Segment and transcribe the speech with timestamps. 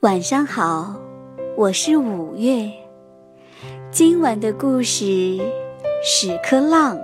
[0.00, 0.94] 晚上好，
[1.56, 2.70] 我是五月。
[3.90, 5.04] 今晚的故事
[6.04, 6.96] 《屎壳郎》。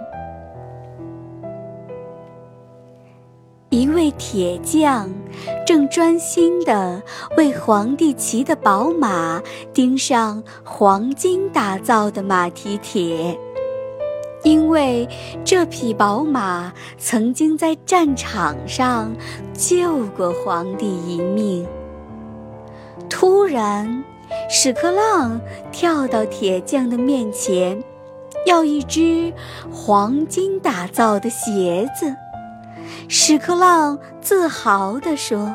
[3.70, 5.10] 一位铁匠
[5.66, 7.02] 正专心地
[7.38, 13.36] 为皇帝骑的宝马钉上黄金打造的马蹄铁，
[14.44, 15.08] 因为
[15.42, 19.10] 这匹宝马曾经在战场上
[19.54, 21.66] 救过皇帝一命。
[23.08, 24.02] 突然，
[24.48, 25.40] 屎壳郎
[25.70, 27.82] 跳到铁匠的面前，
[28.46, 29.32] 要一只
[29.72, 32.14] 黄金打造的鞋子。
[33.08, 35.54] 屎壳郎自豪地说：“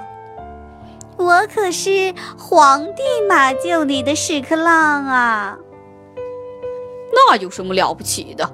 [1.18, 5.58] 我可是皇帝马厩里的屎壳郎啊！”
[7.12, 8.50] 那有什么了不起的？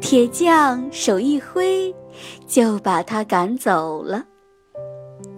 [0.00, 1.94] 铁匠手一挥，
[2.46, 4.24] 就把他赶走了。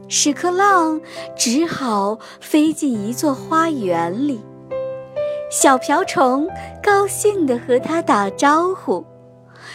[0.09, 0.99] 屎壳郎
[1.37, 4.41] 只好飞进一座花园里，
[5.51, 6.49] 小瓢虫
[6.83, 9.05] 高兴地和他打招呼。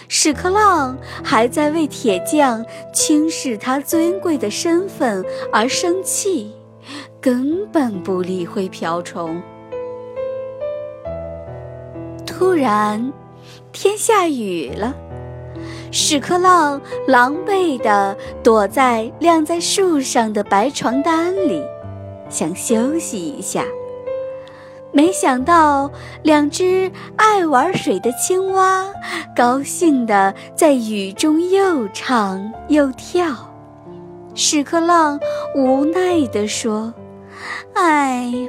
[0.09, 6.52] 屎壳郎还在为铁匠轻视他尊贵的身份而生气，
[7.22, 9.39] 根本不理会瓢虫。
[12.26, 13.14] 突然，
[13.72, 14.95] 天下雨了。
[15.94, 21.63] 屎壳郎狼狈地躲在晾在树上的白床单里，
[22.30, 23.63] 想休息一下。
[24.91, 25.91] 没想到，
[26.23, 28.83] 两只爱玩水的青蛙
[29.36, 33.27] 高兴地在雨中又唱又跳。
[34.33, 35.19] 屎壳郎
[35.55, 36.91] 无奈地说
[37.75, 38.47] ：“哎呀！”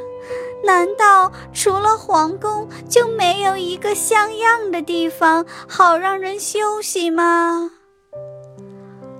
[0.64, 7.70] 难道除了皇宫就没有一个像样的地方好让人休息吗？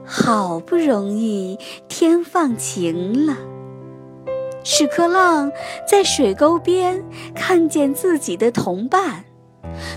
[0.07, 3.37] 好不容易天放晴了，
[4.63, 5.51] 屎壳郎
[5.89, 7.03] 在水沟边
[7.35, 9.25] 看见自己的同伴，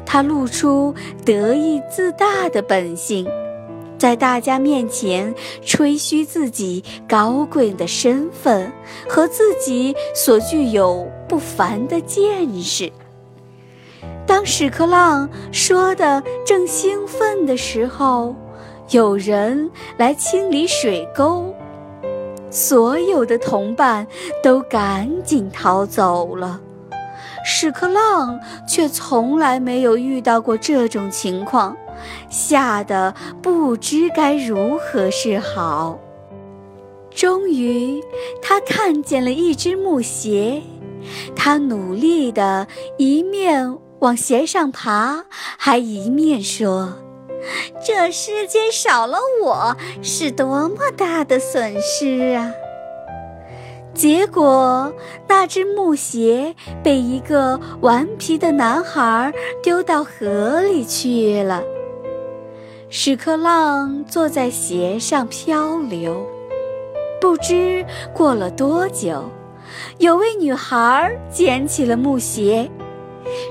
[0.06, 0.96] 他露出
[1.26, 3.28] 得意自大的本性。
[3.98, 8.72] 在大家面前吹嘘自己高贵的身份
[9.08, 12.92] 和自己所具有不凡的见识。
[14.26, 18.36] 当屎壳郎说的正兴奋的时候，
[18.92, 21.54] 有人来清理水沟，
[22.50, 24.06] 所有的同伴
[24.44, 26.62] 都赶紧逃走了。
[27.50, 28.38] 屎壳郎
[28.68, 31.78] 却从来没有遇到过这种情况。
[32.30, 35.98] 吓得不知该如何是好。
[37.10, 38.04] 终于，
[38.42, 40.62] 他看见了一只木鞋，
[41.38, 45.26] 他努力地一面往鞋上爬，
[45.58, 47.00] 还一面说
[47.84, 52.52] ：“这世界少了我是多么大的损失啊！”
[53.98, 54.94] 结果，
[55.28, 56.54] 那只木鞋
[56.84, 61.64] 被一个顽皮的男孩丢到河里去了。
[62.90, 66.24] 屎壳郎坐在鞋上漂流，
[67.20, 69.24] 不知过了多久，
[69.98, 72.70] 有位女孩捡起了木鞋，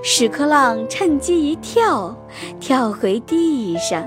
[0.05, 2.17] 屎壳郎趁机一跳，
[2.61, 4.07] 跳回地上。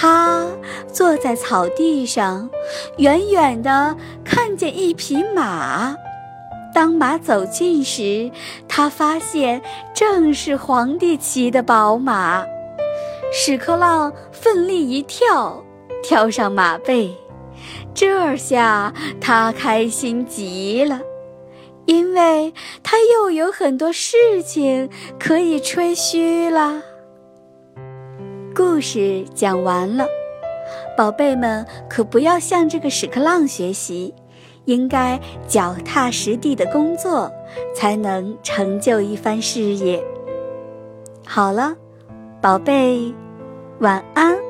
[0.00, 0.46] 他
[0.90, 2.48] 坐在草地上，
[2.96, 3.94] 远远地
[4.24, 5.94] 看见一匹马。
[6.74, 8.30] 当马走近时，
[8.66, 9.60] 他发现
[9.92, 12.42] 正是皇帝骑的宝马。
[13.30, 15.62] 屎壳郎奋力一跳，
[16.02, 17.14] 跳上马背，
[17.92, 21.02] 这下他开心极了，
[21.84, 26.84] 因为他又有很多事情可以吹嘘了。
[28.80, 30.06] 故事讲完了，
[30.96, 34.14] 宝贝们可不要向这个屎壳郎学习，
[34.64, 37.30] 应该脚踏实地的工作，
[37.76, 40.02] 才能成就一番事业。
[41.26, 41.76] 好了。
[42.40, 43.14] 宝贝，
[43.80, 44.49] 晚安。